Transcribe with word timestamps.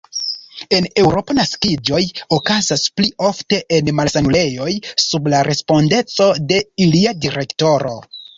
En 0.75 0.85
Eŭropo 1.01 1.33
naskiĝoj 1.39 1.99
okazas 2.37 2.85
pli 3.01 3.11
ofte 3.27 3.59
en 3.77 3.93
malsanulejoj 3.99 4.71
sub 5.05 5.31
la 5.35 5.43
respondeco 5.51 6.31
de 6.51 6.61
ilia 6.89 7.17
direktoro. 7.29 7.95